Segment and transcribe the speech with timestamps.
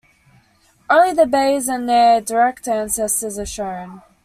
[0.89, 4.01] Only the Beys and their direct ancestors are shown.